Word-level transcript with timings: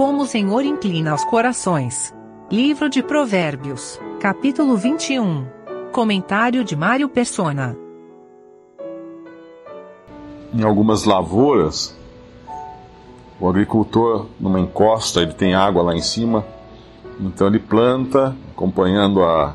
como 0.00 0.22
o 0.22 0.26
Senhor 0.26 0.64
inclina 0.64 1.14
os 1.14 1.22
corações. 1.26 2.14
Livro 2.50 2.88
de 2.88 3.02
Provérbios, 3.02 4.00
capítulo 4.18 4.74
21. 4.74 5.44
Comentário 5.92 6.64
de 6.64 6.74
Mário 6.74 7.06
Persona. 7.06 7.76
Em 10.54 10.62
algumas 10.62 11.04
lavouras, 11.04 11.94
o 13.38 13.46
agricultor, 13.46 14.24
numa 14.40 14.58
encosta, 14.58 15.20
ele 15.20 15.34
tem 15.34 15.54
água 15.54 15.82
lá 15.82 15.94
em 15.94 16.00
cima, 16.00 16.46
então 17.20 17.48
ele 17.48 17.58
planta, 17.58 18.34
acompanhando 18.52 19.22
a, 19.22 19.54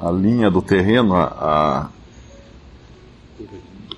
a 0.00 0.10
linha 0.12 0.48
do 0.48 0.62
terreno, 0.62 1.16
a, 1.16 1.90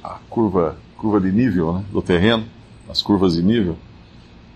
a, 0.03 0.13
a 0.15 0.19
curva, 0.31 0.79
curva 0.97 1.21
de 1.21 1.31
nível 1.31 1.75
né, 1.75 1.85
do 1.93 2.01
terreno, 2.01 2.47
as 2.89 3.03
curvas 3.03 3.35
de 3.35 3.43
nível. 3.43 3.77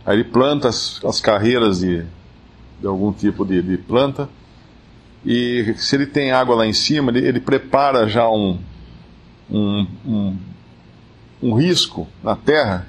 Aí 0.05 0.17
ele 0.17 0.25
planta 0.25 0.69
as, 0.69 1.01
as 1.05 1.21
carreiras 1.21 1.81
de, 1.81 2.05
de 2.81 2.87
algum 2.87 3.13
tipo 3.13 3.45
de, 3.45 3.63
de, 3.63 3.77
planta, 3.77 4.29
e 5.25 5.75
se 5.77 5.95
ele 5.95 6.07
tem 6.07 6.33
água 6.33 6.57
lá 6.57 6.67
em 6.67 6.73
cima, 6.73 7.11
ele, 7.13 7.27
ele 7.27 7.41
prepara 7.41 8.09
já 8.09 8.29
um, 8.29 8.59
um, 9.51 9.87
um, 10.05 10.37
um 11.43 11.55
risco 11.55 12.09
na 12.23 12.35
terra, 12.35 12.87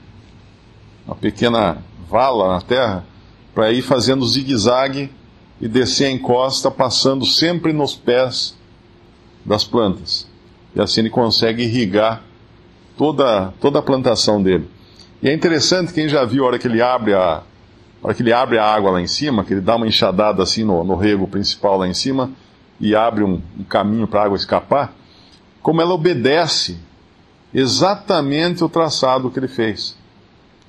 uma 1.05 1.15
pequena 1.15 1.77
vala 2.09 2.55
na 2.55 2.61
terra, 2.61 3.05
para 3.53 3.71
ir 3.71 3.83
fazendo 3.83 4.27
zigue-zague 4.27 5.11
e 5.61 5.67
descer 5.67 6.05
a 6.05 6.11
encosta, 6.11 6.71
passando 6.71 7.25
sempre 7.25 7.71
nos 7.71 7.95
pés 7.95 8.57
das 9.45 9.63
plantas. 9.63 10.27
E 10.75 10.81
assim 10.81 11.01
ele 11.01 11.09
consegue 11.11 11.63
irrigar 11.63 12.23
toda, 12.97 13.53
toda 13.61 13.79
a 13.79 13.81
plantação 13.81 14.41
dele. 14.41 14.67
E 15.23 15.29
é 15.29 15.33
interessante, 15.33 15.93
quem 15.93 16.09
já 16.09 16.25
viu 16.25 16.43
a 16.43 16.47
hora 16.47 16.59
que 16.59 16.67
ele 16.67 16.81
abre 16.81 17.13
a, 17.13 17.43
hora 18.03 18.13
que 18.13 18.21
ele 18.21 18.33
abre 18.33 18.57
a 18.57 18.65
água 18.65 18.91
lá 18.91 19.01
em 19.01 19.07
cima, 19.07 19.45
que 19.45 19.53
ele 19.53 19.61
dá 19.61 19.77
uma 19.77 19.87
enxadada 19.87 20.43
assim 20.43 20.65
no, 20.65 20.83
no 20.83 20.97
rego 20.97 21.25
principal 21.25 21.77
lá 21.77 21.87
em 21.87 21.93
cima 21.93 22.29
e 22.77 22.93
abre 22.93 23.23
um, 23.23 23.41
um 23.57 23.63
caminho 23.63 24.05
para 24.05 24.19
a 24.19 24.25
água 24.25 24.35
escapar, 24.35 24.93
como 25.61 25.81
ela 25.81 25.93
obedece 25.93 26.77
exatamente 27.53 28.65
o 28.65 28.67
traçado 28.67 29.31
que 29.31 29.39
ele 29.39 29.47
fez. 29.47 29.95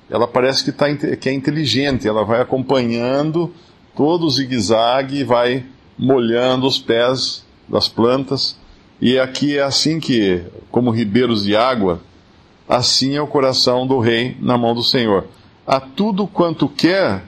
Ela 0.09 0.25
parece 0.25 0.63
que, 0.63 0.71
tá, 0.71 0.85
que 0.95 1.27
é 1.27 1.33
inteligente, 1.33 2.07
ela 2.07 2.23
vai 2.23 2.39
acompanhando 2.39 3.53
todo 3.93 4.25
o 4.25 4.29
zigue-zague 4.29 5.17
e 5.17 5.23
vai 5.25 5.65
molhando 5.97 6.65
os 6.65 6.79
pés 6.79 7.43
das 7.67 7.89
plantas. 7.89 8.57
E 9.01 9.19
aqui 9.19 9.57
é 9.57 9.63
assim 9.63 9.99
que, 9.99 10.43
como 10.71 10.91
ribeiros 10.91 11.43
de 11.43 11.57
água, 11.57 11.99
assim 12.67 13.15
é 13.15 13.21
o 13.21 13.27
coração 13.27 13.85
do 13.85 13.99
rei 13.99 14.35
na 14.39 14.57
mão 14.57 14.73
do 14.73 14.83
Senhor. 14.83 15.25
A 15.65 15.79
tudo 15.79 16.27
quanto 16.27 16.67
quer, 16.67 17.23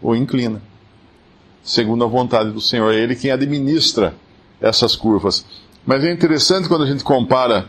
o 0.00 0.14
inclina, 0.14 0.62
segundo 1.62 2.04
a 2.04 2.06
vontade 2.06 2.50
do 2.50 2.60
Senhor. 2.60 2.92
É 2.92 2.96
Ele 2.96 3.16
quem 3.16 3.30
administra 3.30 4.14
essas 4.60 4.94
curvas. 4.94 5.44
Mas 5.86 6.04
é 6.04 6.12
interessante 6.12 6.68
quando 6.68 6.84
a 6.84 6.86
gente 6.86 7.02
compara 7.02 7.68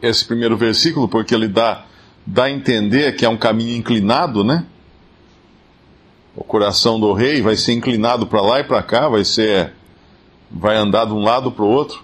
esse 0.00 0.24
primeiro 0.24 0.56
versículo, 0.56 1.08
porque 1.08 1.34
ele 1.34 1.46
dá, 1.46 1.84
dá 2.26 2.44
a 2.44 2.50
entender 2.50 3.14
que 3.14 3.24
é 3.24 3.28
um 3.28 3.36
caminho 3.36 3.76
inclinado, 3.76 4.42
né? 4.42 4.66
O 6.34 6.42
coração 6.42 6.98
do 6.98 7.12
rei 7.12 7.40
vai 7.40 7.56
ser 7.56 7.72
inclinado 7.72 8.26
para 8.26 8.40
lá 8.40 8.60
e 8.60 8.64
para 8.64 8.82
cá, 8.82 9.08
vai 9.08 9.24
ser 9.24 9.72
vai 10.50 10.76
andar 10.76 11.06
de 11.06 11.12
um 11.12 11.22
lado 11.22 11.50
para 11.50 11.64
o 11.64 11.68
outro. 11.68 12.02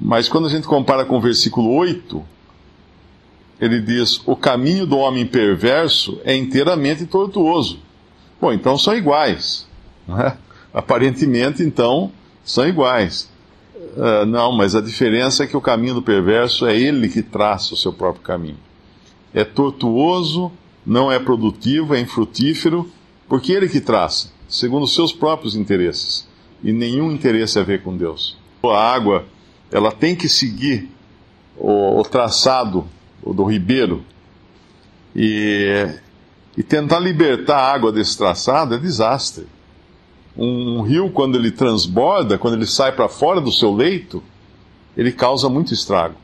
Mas 0.00 0.28
quando 0.28 0.46
a 0.46 0.50
gente 0.50 0.66
compara 0.66 1.04
com 1.04 1.18
o 1.18 1.20
versículo 1.20 1.72
8, 1.74 2.24
ele 3.60 3.80
diz: 3.80 4.22
O 4.26 4.34
caminho 4.34 4.86
do 4.86 4.96
homem 4.96 5.26
perverso 5.26 6.20
é 6.24 6.34
inteiramente 6.34 7.04
tortuoso. 7.04 7.78
Bom, 8.40 8.52
então 8.52 8.78
são 8.78 8.96
iguais. 8.96 9.68
Né? 10.08 10.36
Aparentemente, 10.72 11.62
então, 11.62 12.10
são 12.44 12.66
iguais. 12.66 13.30
Uh, 13.96 14.24
não, 14.24 14.52
mas 14.52 14.74
a 14.74 14.80
diferença 14.80 15.44
é 15.44 15.46
que 15.46 15.56
o 15.56 15.60
caminho 15.60 15.94
do 15.94 16.02
perverso 16.02 16.66
é 16.66 16.78
ele 16.78 17.08
que 17.08 17.22
traça 17.22 17.74
o 17.74 17.76
seu 17.76 17.92
próprio 17.92 18.22
caminho. 18.22 18.58
É 19.34 19.44
tortuoso, 19.44 20.50
não 20.86 21.10
é 21.10 21.18
produtivo, 21.18 21.94
é 21.94 22.00
infrutífero, 22.00 22.90
porque 23.28 23.52
ele 23.52 23.68
que 23.68 23.80
traça, 23.80 24.30
segundo 24.48 24.84
os 24.84 24.94
seus 24.94 25.12
próprios 25.12 25.54
interesses, 25.54 26.28
e 26.62 26.72
nenhum 26.72 27.10
interesse 27.10 27.58
a 27.58 27.62
ver 27.62 27.82
com 27.82 27.96
Deus. 27.96 28.36
A 28.62 28.94
água, 28.94 29.24
ela 29.72 29.90
tem 29.90 30.14
que 30.14 30.28
seguir 30.28 30.88
o, 31.56 32.00
o 32.00 32.02
traçado 32.02 32.86
do 33.22 33.44
ribeiro, 33.44 34.04
e, 35.14 35.86
e 36.56 36.62
tentar 36.62 36.98
libertar 36.98 37.56
a 37.56 37.72
água 37.72 37.92
desse 37.92 38.16
traçado 38.16 38.74
é 38.74 38.78
desastre 38.78 39.46
um 40.36 40.80
rio, 40.82 41.10
quando 41.10 41.36
ele 41.36 41.50
transborda, 41.50 42.38
quando 42.38 42.54
ele 42.54 42.66
sai 42.66 42.92
para 42.92 43.08
fora 43.08 43.40
do 43.40 43.50
seu 43.50 43.74
leito, 43.74 44.22
ele 44.96 45.12
causa 45.12 45.48
muito 45.48 45.74
estrago. 45.74 46.14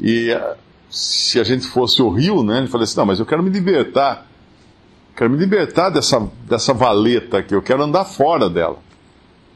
E 0.00 0.30
eh, 0.30 0.56
se 0.90 1.40
a 1.40 1.44
gente 1.44 1.66
fosse 1.66 2.02
o 2.02 2.10
rio, 2.10 2.42
né, 2.42 2.58
ele 2.58 2.66
falaria 2.66 2.84
assim: 2.84 2.98
não, 2.98 3.06
mas 3.06 3.18
eu 3.18 3.26
quero 3.26 3.42
me 3.42 3.50
libertar. 3.50 4.26
Quero 5.16 5.30
me 5.30 5.38
libertar 5.38 5.88
dessa, 5.88 6.28
dessa 6.46 6.74
valeta 6.74 7.38
aqui, 7.38 7.54
eu 7.54 7.62
quero 7.62 7.82
andar 7.82 8.04
fora 8.04 8.50
dela. 8.50 8.78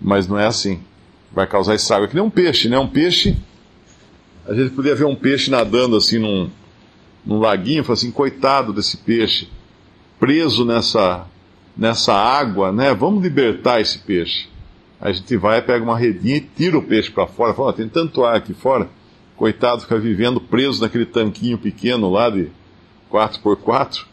Mas 0.00 0.26
não 0.26 0.38
é 0.38 0.46
assim. 0.46 0.80
Vai 1.30 1.46
causar 1.46 1.74
estrago. 1.74 2.06
É 2.06 2.08
que 2.08 2.14
nem 2.14 2.24
um 2.24 2.30
peixe, 2.30 2.66
né? 2.66 2.78
Um 2.78 2.88
peixe. 2.88 3.36
A 4.50 4.54
gente 4.54 4.70
podia 4.70 4.96
ver 4.96 5.04
um 5.04 5.14
peixe 5.14 5.48
nadando 5.48 5.96
assim 5.96 6.18
num, 6.18 6.50
num 7.24 7.38
laguinho 7.38 7.84
falar 7.84 7.94
assim: 7.94 8.10
coitado 8.10 8.72
desse 8.72 8.96
peixe, 8.96 9.48
preso 10.18 10.64
nessa, 10.64 11.24
nessa 11.76 12.12
água, 12.12 12.72
né? 12.72 12.92
Vamos 12.92 13.22
libertar 13.22 13.80
esse 13.80 14.00
peixe. 14.00 14.48
A 15.00 15.12
gente 15.12 15.36
vai, 15.36 15.62
pega 15.62 15.84
uma 15.84 15.96
redinha 15.96 16.38
e 16.38 16.40
tira 16.40 16.76
o 16.76 16.82
peixe 16.82 17.12
para 17.12 17.28
fora. 17.28 17.54
Fala, 17.54 17.72
tem 17.72 17.88
tanto 17.88 18.24
ar 18.24 18.34
aqui 18.34 18.52
fora. 18.52 18.90
Coitado, 19.36 19.82
fica 19.82 19.96
vivendo 19.96 20.40
preso 20.40 20.82
naquele 20.82 21.06
tanquinho 21.06 21.56
pequeno 21.56 22.10
lá 22.10 22.28
de 22.28 22.48
4x4. 23.08 24.04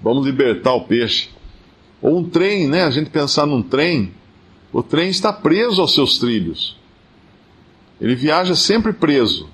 Vamos 0.00 0.24
libertar 0.24 0.72
o 0.72 0.84
peixe. 0.84 1.30
Ou 2.00 2.20
um 2.20 2.22
trem, 2.22 2.68
né? 2.68 2.84
A 2.84 2.90
gente 2.92 3.10
pensar 3.10 3.44
num 3.44 3.60
trem. 3.60 4.12
O 4.72 4.84
trem 4.84 5.08
está 5.08 5.32
preso 5.32 5.80
aos 5.80 5.92
seus 5.92 6.16
trilhos. 6.16 6.76
Ele 8.00 8.14
viaja 8.14 8.54
sempre 8.54 8.92
preso. 8.92 9.52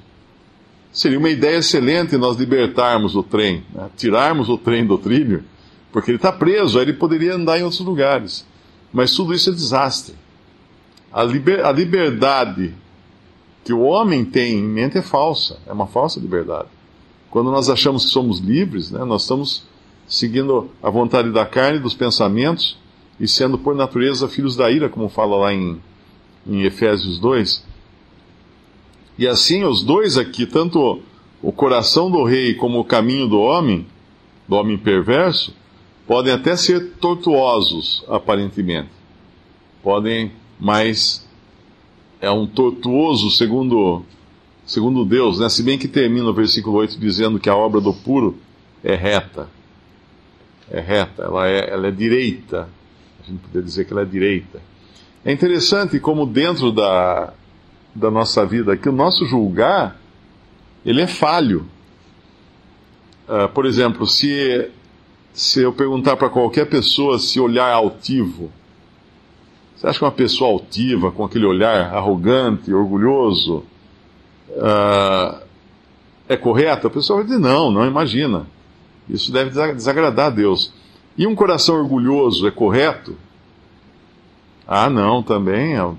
Seria 0.92 1.18
uma 1.18 1.28
ideia 1.28 1.58
excelente 1.58 2.16
nós 2.16 2.36
libertarmos 2.36 3.14
o 3.14 3.22
trem, 3.22 3.64
né? 3.72 3.88
tirarmos 3.96 4.48
o 4.48 4.58
trem 4.58 4.86
do 4.86 4.98
trilho 4.98 5.44
porque 5.92 6.10
ele 6.10 6.16
está 6.16 6.32
preso, 6.32 6.78
aí 6.78 6.84
ele 6.84 6.92
poderia 6.92 7.34
andar 7.34 7.58
em 7.58 7.62
outros 7.62 7.80
lugares. 7.80 8.46
Mas 8.92 9.14
tudo 9.14 9.34
isso 9.34 9.50
é 9.50 9.52
desastre. 9.52 10.14
A, 11.12 11.22
liber, 11.22 11.64
a 11.64 11.72
liberdade 11.72 12.74
que 13.64 13.72
o 13.72 13.80
homem 13.80 14.24
tem 14.24 14.54
em 14.54 14.62
mente 14.62 14.98
é 14.98 15.02
falsa, 15.02 15.58
é 15.66 15.72
uma 15.72 15.86
falsa 15.86 16.20
liberdade. 16.20 16.68
Quando 17.30 17.50
nós 17.50 17.68
achamos 17.68 18.06
que 18.06 18.10
somos 18.10 18.38
livres, 18.38 18.90
né, 18.90 19.04
nós 19.04 19.22
estamos 19.22 19.64
seguindo 20.06 20.70
a 20.82 20.90
vontade 20.90 21.30
da 21.30 21.46
carne, 21.46 21.78
dos 21.78 21.94
pensamentos, 21.94 22.78
e 23.18 23.28
sendo 23.28 23.58
por 23.58 23.74
natureza 23.74 24.28
filhos 24.28 24.56
da 24.56 24.70
ira, 24.70 24.88
como 24.88 25.08
fala 25.08 25.36
lá 25.36 25.52
em, 25.52 25.80
em 26.46 26.62
Efésios 26.62 27.18
2. 27.18 27.64
E 29.20 29.28
assim, 29.28 29.64
os 29.64 29.82
dois 29.82 30.16
aqui, 30.16 30.47
tanto 30.47 31.03
o 31.42 31.53
coração 31.53 32.10
do 32.10 32.25
rei 32.25 32.54
como 32.54 32.81
o 32.81 32.84
caminho 32.84 33.28
do 33.28 33.38
homem, 33.38 33.86
do 34.48 34.56
homem 34.56 34.78
perverso, 34.78 35.54
podem 36.06 36.32
até 36.32 36.56
ser 36.56 36.92
tortuosos, 36.92 38.03
aparentemente. 38.09 38.88
Podem, 39.82 40.32
mas 40.59 41.28
é 42.19 42.30
um 42.30 42.47
tortuoso 42.47 43.30
segundo, 43.30 44.03
segundo 44.64 45.04
Deus, 45.04 45.38
né? 45.38 45.50
Se 45.50 45.62
bem 45.62 45.76
que 45.76 45.86
termina 45.86 46.30
o 46.30 46.32
versículo 46.32 46.78
8 46.78 46.98
dizendo 46.98 47.38
que 47.38 47.50
a 47.50 47.54
obra 47.54 47.78
do 47.78 47.92
puro 47.92 48.38
é 48.82 48.94
reta. 48.94 49.50
É 50.71 50.80
reta, 50.80 51.24
ela 51.24 51.47
é, 51.47 51.68
ela 51.71 51.89
é 51.89 51.91
direita. 51.91 52.71
A 53.22 53.30
gente 53.30 53.41
poderia 53.41 53.66
dizer 53.66 53.84
que 53.84 53.92
ela 53.92 54.00
é 54.00 54.06
direita. 54.06 54.62
É 55.22 55.30
interessante 55.30 56.00
como 56.00 56.24
dentro 56.24 56.72
da, 56.72 57.34
da 57.95 58.10
nossa 58.10 58.45
vida 58.47 58.72
aqui, 58.72 58.89
o 58.89 58.92
nosso 58.92 59.27
julgar, 59.27 59.97
ele 60.84 61.01
é 61.01 61.07
falho. 61.07 61.66
Uh, 63.28 63.48
por 63.48 63.66
exemplo, 63.66 64.07
se 64.07 64.71
se 65.33 65.63
eu 65.63 65.72
perguntar 65.72 66.16
para 66.16 66.28
qualquer 66.28 66.69
pessoa 66.69 67.19
se 67.19 67.39
olhar 67.39 67.72
altivo, 67.72 68.51
você 69.75 69.87
acha 69.87 69.98
que 69.98 70.04
uma 70.04 70.10
pessoa 70.10 70.51
altiva, 70.51 71.10
com 71.10 71.25
aquele 71.25 71.47
olhar 71.47 71.95
arrogante, 71.95 72.72
orgulhoso, 72.72 73.65
uh, 74.51 75.41
é 76.28 76.37
correta? 76.37 76.89
A 76.89 76.91
pessoa 76.91 77.21
vai 77.21 77.27
dizer 77.27 77.39
não, 77.39 77.71
não 77.71 77.87
imagina. 77.87 78.47
Isso 79.09 79.33
deve 79.33 79.51
desagradar 79.72 80.27
a 80.27 80.31
Deus. 80.31 80.72
E 81.16 81.27
um 81.27 81.34
coração 81.34 81.77
orgulhoso 81.77 82.47
é 82.47 82.51
correto? 82.51 83.16
Ah, 84.66 84.91
não, 84.91 85.22
também 85.22 85.77
é, 85.77 85.91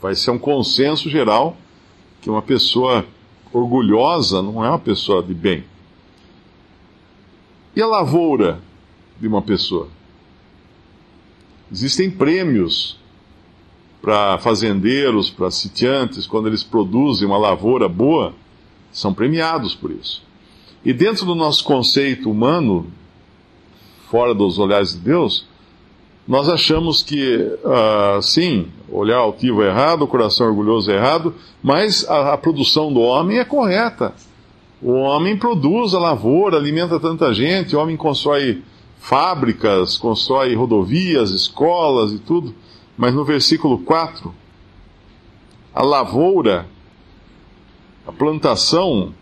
vai 0.00 0.14
ser 0.14 0.30
um 0.30 0.38
consenso 0.38 1.08
geral 1.08 1.56
que 2.20 2.30
uma 2.30 2.42
pessoa 2.42 3.06
orgulhosa 3.52 4.42
não 4.42 4.64
é 4.64 4.68
uma 4.68 4.78
pessoa 4.78 5.22
de 5.22 5.34
bem. 5.34 5.64
E 7.74 7.82
a 7.82 7.86
lavoura? 7.86 8.60
de 9.20 9.26
uma 9.26 9.42
pessoa. 9.42 9.88
Existem 11.70 12.10
prêmios 12.10 12.96
para 14.00 14.38
fazendeiros, 14.38 15.30
para 15.30 15.50
sitiantes, 15.50 16.26
quando 16.26 16.46
eles 16.46 16.62
produzem 16.62 17.26
uma 17.26 17.38
lavoura 17.38 17.88
boa, 17.88 18.34
são 18.92 19.12
premiados 19.12 19.74
por 19.74 19.90
isso. 19.90 20.22
E 20.84 20.92
dentro 20.92 21.26
do 21.26 21.34
nosso 21.34 21.64
conceito 21.64 22.30
humano, 22.30 22.86
fora 24.08 24.32
dos 24.32 24.58
olhares 24.58 24.92
de 24.92 24.98
Deus, 24.98 25.46
nós 26.26 26.48
achamos 26.48 27.04
que, 27.04 27.36
uh, 27.36 28.20
sim, 28.20 28.68
olhar 28.88 29.18
altivo 29.18 29.62
é 29.62 29.68
errado, 29.68 30.02
o 30.02 30.08
coração 30.08 30.48
orgulhoso 30.48 30.90
é 30.90 30.96
errado, 30.96 31.32
mas 31.62 32.08
a, 32.08 32.32
a, 32.32 32.38
produção 32.38 32.92
do 32.92 33.00
homem 33.00 33.38
é 33.38 33.44
correta. 33.44 34.12
O 34.82 34.92
homem 34.92 35.36
produz 35.36 35.94
a 35.94 36.00
lavoura, 36.00 36.56
alimenta 36.56 36.98
tanta 36.98 37.32
gente, 37.32 37.76
o 37.76 37.80
homem 37.80 37.96
constrói 37.96 38.62
fábricas, 38.98 39.96
constrói 39.96 40.52
rodovias, 40.56 41.30
escolas 41.30 42.12
e 42.12 42.18
tudo. 42.18 42.52
Mas 42.98 43.14
no 43.14 43.24
versículo 43.24 43.78
4, 43.78 44.34
a 45.72 45.82
lavoura, 45.82 46.66
a 48.04 48.10
plantação, 48.10 49.14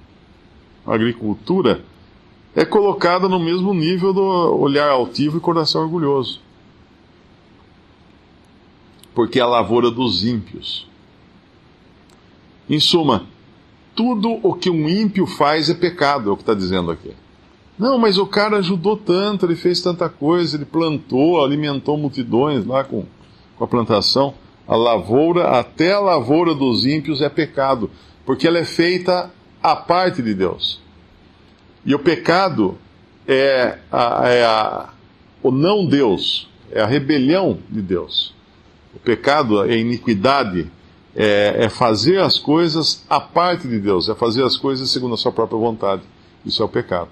a 0.86 0.94
agricultura, 0.94 1.84
é 2.56 2.64
colocada 2.64 3.28
no 3.28 3.38
mesmo 3.38 3.74
nível 3.74 4.14
do 4.14 4.22
olhar 4.58 4.88
altivo 4.88 5.36
e 5.36 5.40
coração 5.40 5.82
orgulhoso. 5.82 6.43
Porque 9.14 9.38
é 9.38 9.42
a 9.42 9.46
lavoura 9.46 9.90
dos 9.90 10.24
ímpios. 10.24 10.86
Em 12.68 12.80
suma, 12.80 13.26
tudo 13.94 14.40
o 14.42 14.54
que 14.54 14.68
um 14.68 14.88
ímpio 14.88 15.26
faz 15.26 15.70
é 15.70 15.74
pecado, 15.74 16.30
é 16.30 16.32
o 16.32 16.36
que 16.36 16.42
está 16.42 16.54
dizendo 16.54 16.90
aqui. 16.90 17.12
Não, 17.78 17.98
mas 17.98 18.18
o 18.18 18.26
cara 18.26 18.58
ajudou 18.58 18.96
tanto, 18.96 19.46
ele 19.46 19.56
fez 19.56 19.80
tanta 19.80 20.08
coisa, 20.08 20.56
ele 20.56 20.64
plantou, 20.64 21.44
alimentou 21.44 21.96
multidões 21.96 22.64
lá 22.64 22.84
com, 22.84 23.04
com 23.56 23.64
a 23.64 23.66
plantação. 23.66 24.34
A 24.66 24.76
lavoura, 24.76 25.58
até 25.58 25.92
a 25.92 26.00
lavoura 26.00 26.54
dos 26.54 26.86
ímpios 26.86 27.20
é 27.20 27.28
pecado, 27.28 27.90
porque 28.24 28.46
ela 28.46 28.58
é 28.58 28.64
feita 28.64 29.30
à 29.62 29.76
parte 29.76 30.22
de 30.22 30.34
Deus. 30.34 30.80
E 31.84 31.94
o 31.94 31.98
pecado 31.98 32.78
é, 33.26 33.78
a, 33.92 34.28
é 34.28 34.44
a, 34.44 34.88
o 35.42 35.50
não 35.50 35.84
Deus, 35.84 36.48
é 36.70 36.80
a 36.80 36.86
rebelião 36.86 37.58
de 37.68 37.82
Deus. 37.82 38.33
O 38.94 38.98
pecado 38.98 39.64
é 39.64 39.74
a 39.74 39.76
iniquidade, 39.76 40.70
é, 41.14 41.64
é 41.64 41.68
fazer 41.68 42.18
as 42.20 42.38
coisas 42.38 43.04
à 43.08 43.20
parte 43.20 43.66
de 43.68 43.78
Deus, 43.78 44.08
é 44.08 44.14
fazer 44.14 44.44
as 44.44 44.56
coisas 44.56 44.90
segundo 44.90 45.14
a 45.14 45.18
sua 45.18 45.32
própria 45.32 45.58
vontade. 45.58 46.02
Isso 46.44 46.62
é 46.62 46.64
o 46.64 46.68
pecado. 46.68 47.08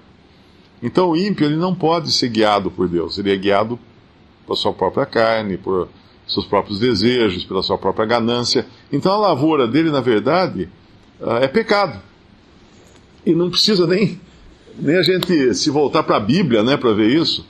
Então 0.81 1.11
o 1.11 1.17
ímpio 1.17 1.45
ele 1.45 1.55
não 1.55 1.73
pode 1.73 2.11
ser 2.11 2.29
guiado 2.29 2.69
por 2.69 2.87
Deus, 2.87 3.17
ele 3.17 3.31
é 3.31 3.37
guiado 3.37 3.79
pela 4.45 4.55
sua 4.55 4.73
própria 4.73 5.05
carne, 5.05 5.57
por 5.57 5.87
seus 6.27 6.45
próprios 6.45 6.79
desejos, 6.79 7.45
pela 7.45 7.63
sua 7.63 7.77
própria 7.77 8.05
ganância. 8.05 8.65
Então 8.91 9.13
a 9.13 9.17
lavoura 9.17 9.67
dele, 9.67 9.91
na 9.91 10.01
verdade, 10.01 10.69
ah, 11.21 11.39
é 11.41 11.47
pecado. 11.47 12.01
E 13.25 13.33
não 13.33 13.49
precisa 13.49 13.87
nem, 13.87 14.19
nem 14.77 14.97
a 14.97 15.03
gente 15.03 15.53
se 15.55 15.69
voltar 15.69 16.03
para 16.03 16.17
a 16.17 16.19
Bíblia 16.19 16.63
né, 16.63 16.75
para 16.75 16.93
ver 16.93 17.09
isso. 17.09 17.45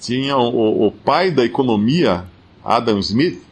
Tinha 0.00 0.36
o, 0.36 0.86
o 0.86 0.92
pai 0.92 1.30
da 1.30 1.44
economia, 1.44 2.24
Adam 2.64 2.98
Smith, 2.98 3.42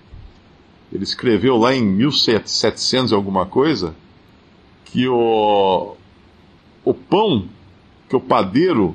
ele 1.00 1.04
escreveu 1.04 1.56
lá 1.56 1.74
em 1.74 1.82
1700 1.82 3.14
alguma 3.14 3.46
coisa, 3.46 3.94
que 4.84 5.08
o, 5.08 5.96
o 6.84 6.92
pão 6.92 7.48
que 8.06 8.14
o 8.14 8.20
padeiro 8.20 8.94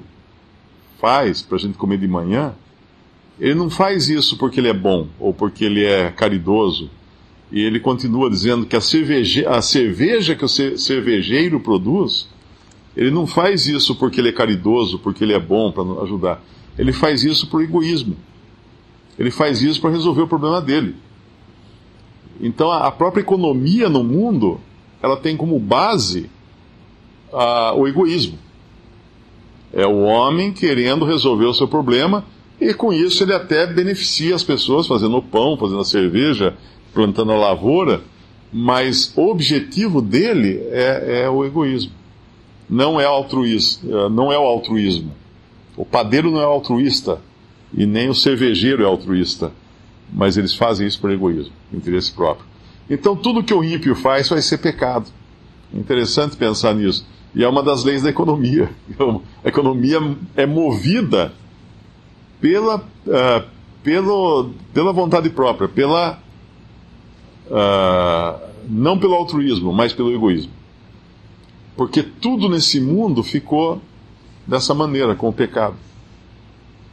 faz 0.99 1.41
para 1.41 1.57
a 1.57 1.59
gente 1.59 1.79
comer 1.79 1.97
de 1.97 2.07
manhã, 2.07 2.53
ele 3.39 3.55
não 3.55 3.71
faz 3.71 4.07
isso 4.07 4.37
porque 4.37 4.59
ele 4.59 4.67
é 4.67 4.73
bom 4.73 5.07
ou 5.19 5.33
porque 5.33 5.65
ele 5.65 5.83
é 5.83 6.11
caridoso. 6.11 6.91
E 7.51 7.59
ele 7.61 7.79
continua 7.79 8.29
dizendo 8.29 8.67
que 8.67 8.75
a 8.75 8.81
cerveja, 8.81 9.49
a 9.49 9.61
cerveja 9.61 10.35
que 10.35 10.45
o 10.45 10.47
cervejeiro 10.47 11.59
produz, 11.59 12.27
ele 12.95 13.09
não 13.09 13.25
faz 13.25 13.65
isso 13.65 13.95
porque 13.95 14.21
ele 14.21 14.29
é 14.29 14.31
caridoso, 14.31 14.99
porque 14.99 15.23
ele 15.23 15.33
é 15.33 15.39
bom 15.39 15.71
para 15.71 16.03
ajudar. 16.03 16.43
Ele 16.77 16.93
faz 16.93 17.23
isso 17.23 17.47
por 17.47 17.63
egoísmo. 17.63 18.15
Ele 19.17 19.31
faz 19.31 19.63
isso 19.63 19.81
para 19.81 19.89
resolver 19.89 20.21
o 20.21 20.27
problema 20.27 20.61
dele. 20.61 20.95
Então 22.39 22.71
a 22.71 22.91
própria 22.91 23.21
economia 23.21 23.89
no 23.89 24.03
mundo, 24.03 24.59
ela 25.01 25.17
tem 25.17 25.37
como 25.37 25.59
base 25.59 26.29
o 27.75 27.87
egoísmo. 27.87 28.37
É 29.73 29.85
o 29.85 30.03
homem 30.03 30.53
querendo 30.53 31.05
resolver 31.05 31.45
o 31.45 31.53
seu 31.53 31.67
problema 31.67 32.23
e 32.59 32.73
com 32.73 32.93
isso 32.93 33.23
ele 33.23 33.33
até 33.33 33.67
beneficia 33.67 34.33
as 34.33 34.43
pessoas 34.43 34.87
fazendo 34.87 35.17
o 35.17 35.21
pão, 35.21 35.57
fazendo 35.57 35.81
a 35.81 35.85
cerveja, 35.85 36.55
plantando 36.93 37.33
a 37.33 37.37
lavoura, 37.37 38.01
mas 38.51 39.11
o 39.17 39.29
objetivo 39.29 40.01
dele 40.01 40.61
é, 40.71 41.23
é 41.23 41.29
o 41.29 41.43
egoísmo. 41.43 41.91
Não 42.69 42.99
é 42.99 43.05
altruísmo, 43.05 43.93
é, 43.93 44.09
não 44.09 44.31
é 44.31 44.39
o 44.39 44.43
altruísmo. 44.43 45.11
O 45.75 45.85
padeiro 45.85 46.31
não 46.31 46.39
é 46.39 46.45
altruísta 46.45 47.19
e 47.73 47.85
nem 47.85 48.07
o 48.07 48.15
cervejeiro 48.15 48.83
é 48.83 48.85
altruísta, 48.85 49.51
mas 50.11 50.37
eles 50.37 50.53
fazem 50.55 50.87
isso 50.87 50.99
por 50.99 51.11
egoísmo, 51.11 51.53
interesse 51.73 52.11
próprio. 52.11 52.45
Então 52.89 53.15
tudo 53.15 53.43
que 53.43 53.53
o 53.53 53.63
ímpio 53.63 53.95
faz 53.95 54.29
vai 54.29 54.41
ser 54.41 54.57
pecado. 54.59 55.09
interessante 55.73 56.37
pensar 56.37 56.73
nisso. 56.73 57.05
E 57.33 57.43
é 57.43 57.49
uma 57.49 57.61
das 57.61 57.83
leis 57.83 58.03
da 58.03 58.09
economia. 58.09 58.69
A 59.43 59.49
economia 59.49 59.99
é 60.35 60.45
movida 60.45 61.33
pela, 62.39 62.77
uh, 62.77 63.45
pelo, 63.83 64.51
pela 64.73 64.93
vontade 64.93 65.29
própria, 65.29 65.67
pela, 65.67 66.19
uh, 67.47 68.49
não 68.69 68.97
pelo 68.97 69.15
altruísmo, 69.15 69.73
mas 69.73 69.91
pelo 69.91 70.13
egoísmo. 70.13 70.53
Porque 71.75 72.01
tudo 72.01 72.47
nesse 72.47 72.79
mundo 72.79 73.21
ficou 73.21 73.81
dessa 74.47 74.73
maneira, 74.73 75.15
com 75.15 75.27
o 75.27 75.33
pecado. 75.33 75.75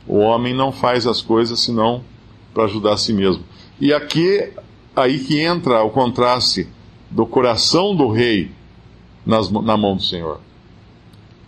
O 0.07 0.19
homem 0.19 0.53
não 0.53 0.73
faz 0.73 1.07
as 1.07 1.23
coisas 1.23 1.61
senão 1.61 2.03
para 2.53 2.65
ajudar 2.65 2.95
a 2.95 2.97
si 2.97 3.13
mesmo. 3.13 3.45
E 3.81 3.93
aqui, 3.93 4.53
aí 4.95 5.19
que 5.19 5.39
entra 5.41 5.83
o 5.83 5.91
contraste 5.91 6.69
do 7.11 7.27
coração 7.27 7.95
do 7.95 8.09
rei 8.11 8.51
nas, 9.25 9.51
na 9.51 9.77
mão 9.77 9.97
do 9.97 10.03
Senhor. 10.03 10.41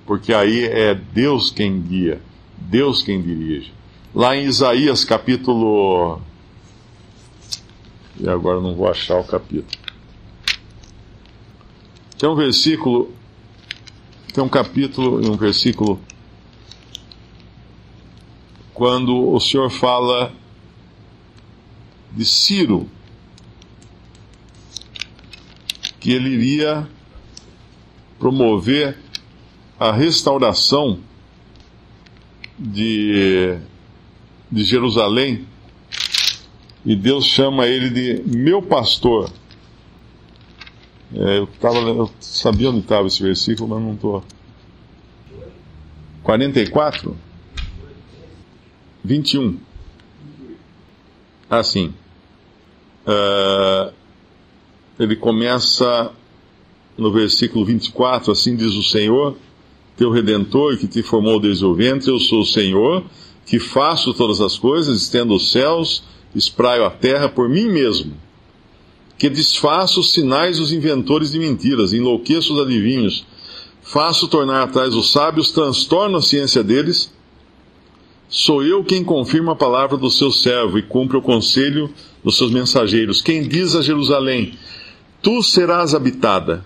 Porque 0.06 0.32
aí 0.32 0.64
é 0.64 0.94
Deus 0.94 1.50
quem 1.50 1.80
guia, 1.80 2.20
Deus 2.56 3.02
quem 3.02 3.20
dirige. 3.22 3.72
Lá 4.14 4.36
em 4.36 4.44
Isaías 4.44 5.04
capítulo. 5.04 6.20
E 8.20 8.28
agora 8.28 8.60
não 8.60 8.74
vou 8.74 8.88
achar 8.88 9.18
o 9.18 9.24
capítulo. 9.24 9.66
Tem 12.18 12.28
um 12.28 12.34
versículo. 12.34 13.12
Tem 14.32 14.42
um 14.42 14.48
capítulo 14.48 15.24
e 15.24 15.28
um 15.28 15.36
versículo. 15.36 15.98
Quando 18.72 19.32
o 19.32 19.40
Senhor 19.40 19.70
fala 19.70 20.32
de 22.14 22.24
Ciro, 22.24 22.88
que 26.00 26.12
ele 26.12 26.30
iria 26.30 26.88
promover 28.18 28.96
a 29.78 29.92
restauração 29.92 31.00
de, 32.58 33.58
de 34.50 34.64
Jerusalém 34.64 35.46
e 36.84 36.94
Deus 36.94 37.24
chama 37.24 37.66
ele 37.66 37.88
de 37.88 38.22
meu 38.26 38.60
pastor. 38.60 39.30
É, 41.14 41.38
eu, 41.38 41.46
tava, 41.46 41.78
eu 41.78 42.10
sabia 42.20 42.68
onde 42.68 42.80
estava 42.80 43.06
esse 43.06 43.22
versículo, 43.22 43.68
mas 43.68 43.82
não 43.82 43.94
estou. 43.94 44.22
44? 46.22 47.16
21. 49.02 49.58
Assim. 51.48 51.94
Uh, 53.06 53.92
ele 54.98 55.16
começa 55.16 56.10
no 56.96 57.12
versículo 57.12 57.64
24, 57.64 58.32
assim 58.32 58.56
diz 58.56 58.74
o 58.74 58.82
Senhor, 58.82 59.36
teu 59.96 60.10
redentor 60.10 60.76
que 60.76 60.86
te 60.86 61.02
formou 61.02 61.38
desde 61.40 61.64
o 61.64 61.74
ventre, 61.74 62.10
eu 62.10 62.18
sou 62.18 62.40
o 62.40 62.46
Senhor, 62.46 63.04
que 63.46 63.58
faço 63.58 64.14
todas 64.14 64.40
as 64.40 64.56
coisas, 64.56 65.02
estendo 65.02 65.34
os 65.34 65.50
céus, 65.50 66.04
espraio 66.34 66.84
a 66.84 66.90
terra 66.90 67.28
por 67.28 67.48
mim 67.48 67.68
mesmo, 67.68 68.14
que 69.18 69.28
desfaço 69.28 70.00
os 70.00 70.12
sinais 70.12 70.58
dos 70.58 70.72
inventores 70.72 71.32
de 71.32 71.38
mentiras, 71.38 71.92
enlouqueço 71.92 72.54
os 72.54 72.60
adivinhos, 72.60 73.26
faço 73.82 74.28
tornar 74.28 74.62
atrás 74.62 74.94
os 74.94 75.12
sábios, 75.12 75.50
transtorno 75.50 76.18
a 76.18 76.22
ciência 76.22 76.62
deles, 76.62 77.12
sou 78.28 78.62
eu 78.64 78.82
quem 78.84 79.04
confirma 79.04 79.52
a 79.52 79.56
palavra 79.56 79.96
do 79.96 80.10
seu 80.10 80.30
servo 80.30 80.78
e 80.78 80.82
cumpre 80.82 81.16
o 81.16 81.22
conselho 81.22 81.92
dos 82.22 82.36
seus 82.36 82.50
mensageiros, 82.50 83.20
quem 83.20 83.46
diz 83.46 83.74
a 83.74 83.82
Jerusalém, 83.82 84.54
tu 85.22 85.42
serás 85.42 85.94
habitada, 85.94 86.64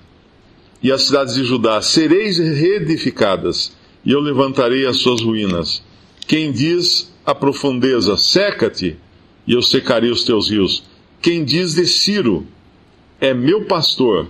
e 0.82 0.92
as 0.92 1.02
cidades 1.02 1.34
de 1.34 1.44
Judá: 1.44 1.82
Sereis 1.82 2.38
reedificadas, 2.38 3.76
e 4.04 4.12
eu 4.12 4.20
levantarei 4.20 4.86
as 4.86 4.98
suas 4.98 5.20
ruínas. 5.20 5.82
Quem 6.26 6.52
diz 6.52 7.12
a 7.26 7.34
profundeza, 7.34 8.16
seca-te, 8.16 8.96
e 9.46 9.52
eu 9.52 9.62
secarei 9.62 10.10
os 10.10 10.24
teus 10.24 10.50
rios. 10.50 10.84
Quem 11.20 11.44
diz 11.44 11.74
de 11.74 11.86
Ciro, 11.86 12.46
é 13.20 13.34
meu 13.34 13.64
pastor, 13.64 14.28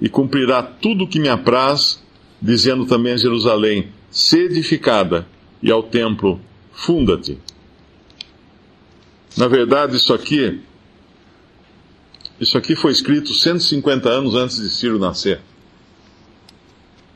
e 0.00 0.08
cumprirá 0.08 0.62
tudo 0.62 1.04
o 1.04 1.08
que 1.08 1.18
me 1.18 1.28
apraz, 1.28 2.02
dizendo 2.40 2.86
também 2.86 3.14
a 3.14 3.16
Jerusalém, 3.16 3.88
se 4.10 4.38
edificada, 4.38 5.26
e 5.62 5.70
ao 5.70 5.82
templo, 5.82 6.40
funda-te. 6.72 7.38
Na 9.36 9.48
verdade, 9.48 9.96
isso 9.96 10.12
aqui, 10.12 10.60
isso 12.40 12.58
aqui 12.58 12.76
foi 12.76 12.92
escrito 12.92 13.32
150 13.32 14.08
anos 14.08 14.34
antes 14.34 14.56
de 14.56 14.68
Ciro 14.68 14.98
nascer. 14.98 15.40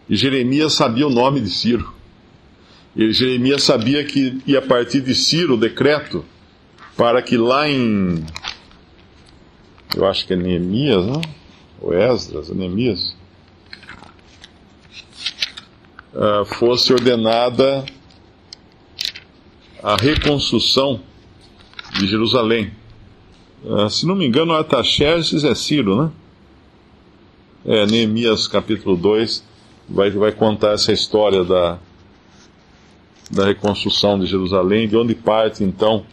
E 0.09 0.17
Jeremias 0.17 0.75
sabia 0.75 1.07
o 1.07 1.11
nome 1.11 1.41
de 1.41 1.51
Ciro. 1.51 1.93
E 2.95 3.13
Jeremias 3.13 3.63
sabia 3.63 4.05
que 4.05 4.41
ia 4.47 4.63
partir 4.63 5.01
de 5.01 5.15
Ciro 5.15 5.55
o 5.55 5.59
decreto 5.59 6.25
para 6.97 7.21
que 7.21 7.37
lá 7.37 7.69
em. 7.69 8.25
Eu 9.95 10.07
acho 10.07 10.27
que 10.27 10.33
é 10.33 10.37
Neemias, 10.37 11.05
não? 11.05 11.21
Ou 11.81 11.93
Esdras, 11.93 12.49
Neemias. 12.49 13.15
Uh, 16.15 16.47
fosse 16.47 16.93
ordenada 16.95 17.85
a 19.87 19.95
reconstrução 19.95 21.01
de 21.97 22.09
Jerusalém. 22.09 22.73
Uh, 23.63 23.89
se 23.89 24.05
não 24.05 24.17
me 24.17 24.27
engano, 24.27 24.53
Artaxerxes 24.53 25.45
é 25.45 25.55
Ciro, 25.55 26.03
né? 26.03 26.11
É, 27.65 27.87
Neemias 27.87 28.49
capítulo 28.49 28.97
2 28.97 29.45
vai, 29.89 30.11
vai 30.11 30.33
contar 30.33 30.73
essa 30.73 30.93
história 30.93 31.45
da, 31.45 31.79
da 33.31 33.47
reconstrução 33.47 34.19
de 34.19 34.27
Jerusalém, 34.27 34.89
de 34.89 34.97
onde 34.97 35.15
parte 35.15 35.63
então 35.63 36.05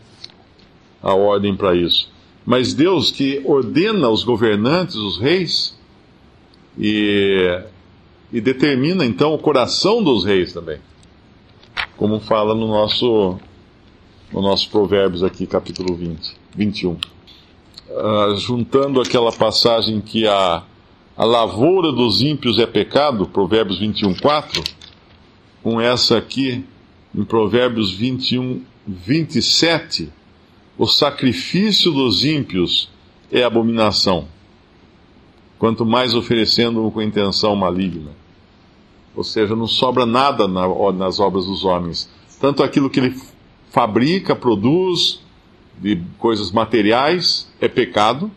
a 1.02 1.16
ordem 1.16 1.56
para 1.56 1.76
isso. 1.76 2.12
Mas 2.46 2.76
Deus 2.76 3.10
que 3.10 3.42
ordena 3.44 4.08
os 4.08 4.24
governantes, 4.24 4.96
os 4.98 5.18
reis, 5.18 5.76
e, 6.78 7.60
e 8.32 8.40
determina 8.40 9.04
então 9.04 9.34
o 9.34 9.40
coração 9.40 10.04
dos 10.04 10.26
reis 10.26 10.54
também. 10.54 10.78
Como 11.98 12.20
fala 12.20 12.54
no 12.54 12.68
nosso, 12.68 13.40
no 14.34 14.42
nosso 14.42 14.68
Provérbios 14.70 15.24
aqui, 15.24 15.46
capítulo 15.46 15.96
20, 15.96 16.36
21. 16.56 16.92
Uh, 16.94 18.36
juntando 18.38 19.00
aquela 19.00 19.32
passagem 19.32 20.02
que 20.02 20.28
a, 20.28 20.64
a 21.16 21.24
lavoura 21.24 21.92
dos 21.92 22.22
ímpios 22.22 22.58
é 22.58 22.66
pecado, 22.66 23.28
Provérbios 23.28 23.80
21, 23.80 24.16
4, 24.16 24.64
com 25.62 25.80
essa 25.80 26.18
aqui, 26.18 26.66
em 27.16 27.24
Provérbios 27.24 27.92
21, 27.92 28.64
27, 28.88 30.12
o 30.80 30.88
sacrifício 30.88 31.92
dos 31.92 32.26
ímpios 32.26 32.90
é 33.32 33.44
abominação, 33.44 34.28
quanto 35.60 35.86
mais 35.86 36.16
oferecendo 36.16 36.90
com 36.90 37.02
intenção 37.04 37.56
maligna. 37.56 38.12
Ou 39.16 39.24
seja, 39.24 39.56
não 39.56 39.68
sobra 39.68 40.08
nada 40.08 40.48
nas 40.48 41.20
obras 41.20 41.46
dos 41.46 41.64
homens. 41.64 42.10
Tanto 42.42 42.64
aquilo 42.64 42.90
que 42.90 43.00
ele 43.00 43.16
fabrica, 43.74 44.36
produz, 44.36 45.20
de 45.80 46.00
coisas 46.20 46.52
materiais, 46.52 47.52
é 47.60 47.68
pecado, 47.68 48.30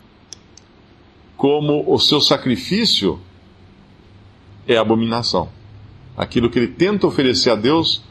como 1.36 1.84
o 1.92 1.98
seu 1.98 2.22
sacrifício 2.22 3.20
é 4.66 4.78
abominação. 4.78 5.50
Aquilo 6.16 6.48
que 6.48 6.58
ele 6.58 6.68
tenta 6.68 7.06
oferecer 7.06 7.50
a 7.50 7.54
Deus 7.54 8.02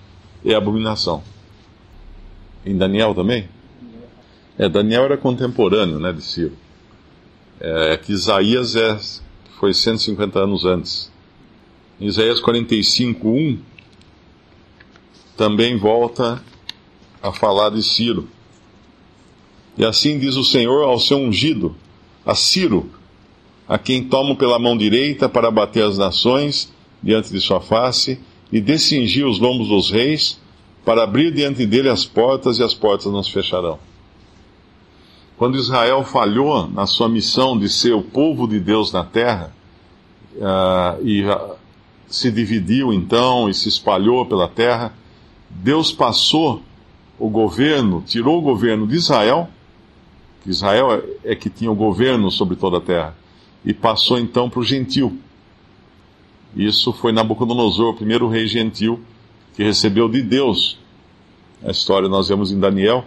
é 0.45 0.53
abominação. 0.53 1.23
Em 2.63 2.77
Daniel 2.77 3.15
também? 3.15 3.49
É, 4.55 4.69
Daniel 4.69 5.05
era 5.05 5.17
contemporâneo 5.17 5.99
né, 5.99 6.13
de 6.13 6.21
Ciro. 6.21 6.53
É, 7.59 7.93
é 7.93 7.97
que 7.97 8.13
Isaías 8.13 8.75
é, 8.75 8.99
foi 9.59 9.73
150 9.73 10.37
anos 10.37 10.63
antes. 10.63 11.11
Em 11.99 12.05
Isaías 12.05 12.39
45, 12.39 13.27
1, 13.27 13.59
também 15.35 15.75
volta 15.75 16.39
a 17.21 17.31
falar 17.31 17.69
de 17.69 17.81
Ciro. 17.83 18.27
E 19.77 19.85
assim 19.85 20.17
diz 20.19 20.35
o 20.35 20.43
Senhor 20.43 20.83
ao 20.83 20.99
seu 20.99 21.17
ungido, 21.17 21.75
a 22.25 22.33
Ciro, 22.33 22.89
a 23.67 23.77
quem 23.77 24.03
tomo 24.03 24.35
pela 24.35 24.59
mão 24.59 24.77
direita 24.77 25.27
para 25.27 25.51
bater 25.51 25.83
as 25.83 25.97
nações 25.97 26.71
diante 27.01 27.31
de 27.31 27.39
sua 27.41 27.59
face 27.59 28.19
e 28.51 28.61
descingir 28.61 29.27
os 29.27 29.39
lombos 29.39 29.67
dos 29.67 29.91
reis, 29.91 30.39
para 30.85 31.03
abrir 31.03 31.33
diante 31.33 31.65
dele 31.65 31.89
as 31.89 32.05
portas 32.05 32.59
e 32.59 32.63
as 32.63 32.73
portas 32.73 33.11
não 33.11 33.23
se 33.23 33.31
fecharão. 33.31 33.79
Quando 35.35 35.57
Israel 35.57 36.03
falhou 36.03 36.67
na 36.67 36.85
sua 36.85 37.09
missão 37.09 37.57
de 37.57 37.67
ser 37.67 37.93
o 37.93 38.03
povo 38.03 38.47
de 38.47 38.59
Deus 38.59 38.91
na 38.91 39.03
terra, 39.03 39.53
uh, 40.35 41.05
e 41.05 41.23
uh, 41.25 41.55
se 42.07 42.31
dividiu 42.31 42.93
então 42.93 43.49
e 43.49 43.53
se 43.53 43.67
espalhou 43.67 44.25
pela 44.25 44.47
terra, 44.47 44.93
Deus 45.49 45.91
passou 45.91 46.61
o 47.17 47.29
governo, 47.29 48.03
tirou 48.05 48.39
o 48.39 48.41
governo 48.41 48.85
de 48.85 48.95
Israel, 48.95 49.49
que 50.43 50.49
Israel 50.49 50.93
é, 51.23 51.31
é 51.31 51.35
que 51.35 51.49
tinha 51.49 51.71
o 51.71 51.75
governo 51.75 52.29
sobre 52.29 52.55
toda 52.55 52.77
a 52.77 52.81
terra, 52.81 53.15
e 53.63 53.73
passou 53.73 54.19
então 54.19 54.49
para 54.49 54.59
o 54.59 54.63
gentil. 54.63 55.17
Isso 56.55 56.93
foi 56.93 57.11
Nabucodonosor, 57.11 57.89
o 57.89 57.95
primeiro 57.95 58.27
rei 58.29 58.47
gentil, 58.47 58.99
que 59.55 59.63
recebeu 59.63 60.07
de 60.07 60.21
Deus. 60.21 60.77
A 61.63 61.71
história 61.71 62.07
nós 62.07 62.29
vemos 62.29 62.51
em 62.51 62.59
Daniel 62.59 63.05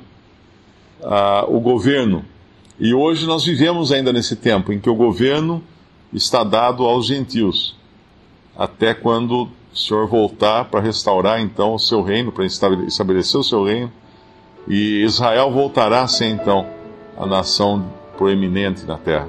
o 1.49 1.61
governo. 1.61 2.25
E 2.79 2.93
hoje 2.95 3.27
nós 3.27 3.45
vivemos 3.45 3.93
ainda 3.93 4.13
nesse 4.13 4.37
tempo 4.37 4.73
em 4.73 4.81
que 4.81 4.91
o 4.91 4.95
governo 4.95 5.63
está 6.13 6.45
dado 6.45 6.85
aos 6.85 7.07
gentios, 7.07 7.77
até 8.57 8.95
quando 8.95 9.49
o 9.79 9.81
Senhor 9.81 10.09
voltar 10.09 10.65
para 10.65 10.81
restaurar 10.81 11.41
então 11.41 11.75
o 11.75 11.79
seu 11.79 12.03
reino, 12.03 12.33
para 12.33 12.45
estabelecer 12.45 13.41
o 13.41 13.45
seu 13.45 13.65
reino, 13.65 13.93
e 14.67 15.05
Israel 15.05 15.53
voltará 15.53 16.03
a 16.03 16.09
ser 16.09 16.27
então 16.27 16.67
a 17.17 17.25
nação 17.25 17.89
proeminente 18.17 18.85
na 18.85 18.99
terra. 18.99 19.29